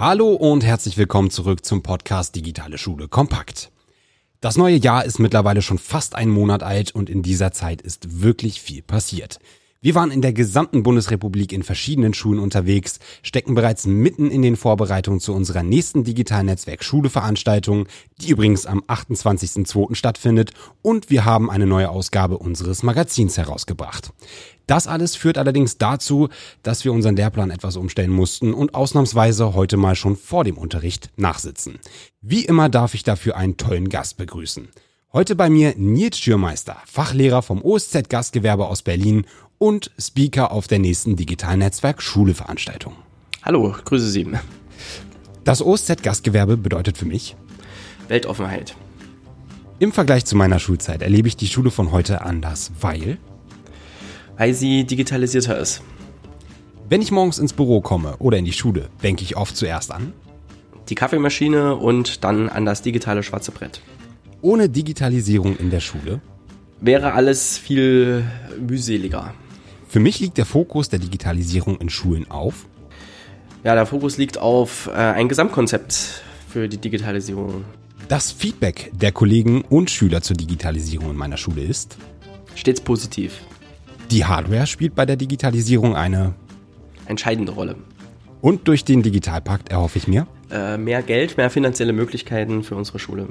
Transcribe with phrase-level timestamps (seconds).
[0.00, 3.70] Hallo und herzlich willkommen zurück zum Podcast Digitale Schule Kompakt.
[4.40, 8.22] Das neue Jahr ist mittlerweile schon fast einen Monat alt und in dieser Zeit ist
[8.22, 9.40] wirklich viel passiert.
[9.82, 14.56] Wir waren in der gesamten Bundesrepublik in verschiedenen Schulen unterwegs, stecken bereits mitten in den
[14.56, 17.86] Vorbereitungen zu unserer nächsten Digitalnetzwerk Schule Veranstaltung,
[18.20, 19.94] die übrigens am 28.02.
[19.94, 24.12] stattfindet und wir haben eine neue Ausgabe unseres Magazins herausgebracht.
[24.66, 26.28] Das alles führt allerdings dazu,
[26.62, 31.08] dass wir unseren Lehrplan etwas umstellen mussten und ausnahmsweise heute mal schon vor dem Unterricht
[31.16, 31.78] nachsitzen.
[32.20, 34.68] Wie immer darf ich dafür einen tollen Gast begrüßen.
[35.12, 39.24] Heute bei mir Nils Schürmeister, Fachlehrer vom OSZ Gastgewerbe aus Berlin
[39.60, 42.94] und Speaker auf der nächsten Digitalnetzwerk Schule Veranstaltung.
[43.42, 44.26] Hallo, grüße Sie.
[45.44, 47.36] Das OSZ Gastgewerbe bedeutet für mich
[48.08, 48.74] Weltoffenheit.
[49.78, 53.18] Im Vergleich zu meiner Schulzeit erlebe ich die Schule von heute anders, weil
[54.38, 55.82] weil sie digitalisierter ist.
[56.88, 60.14] Wenn ich morgens ins Büro komme oder in die Schule, denke ich oft zuerst an
[60.88, 63.80] die Kaffeemaschine und dann an das digitale schwarze Brett.
[64.40, 66.20] Ohne Digitalisierung in der Schule
[66.80, 68.24] wäre alles viel
[68.58, 69.34] mühseliger.
[69.90, 72.66] Für mich liegt der Fokus der Digitalisierung in Schulen auf.
[73.64, 77.64] Ja, der Fokus liegt auf äh, ein Gesamtkonzept für die Digitalisierung.
[78.06, 81.96] Das Feedback der Kollegen und Schüler zur Digitalisierung in meiner Schule ist
[82.54, 83.40] stets positiv.
[84.12, 86.34] Die Hardware spielt bei der Digitalisierung eine
[87.06, 87.74] entscheidende Rolle.
[88.40, 93.00] Und durch den Digitalpakt erhoffe ich mir äh, mehr Geld, mehr finanzielle Möglichkeiten für unsere
[93.00, 93.26] Schule.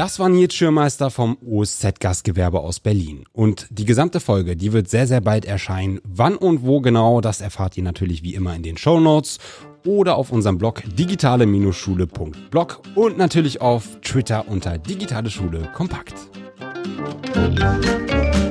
[0.00, 3.24] Das war Nils Schirmeister vom OSZ Gastgewerbe aus Berlin.
[3.34, 6.00] Und die gesamte Folge, die wird sehr, sehr bald erscheinen.
[6.04, 9.36] Wann und wo genau, das erfahrt ihr natürlich wie immer in den Show Notes
[9.84, 16.14] oder auf unserem Blog digitale-schule.blog und natürlich auf Twitter unter digitale Schule kompakt.
[17.34, 18.49] You.